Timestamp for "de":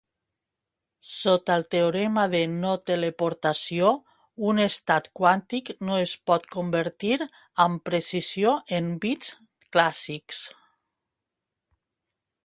2.31-2.39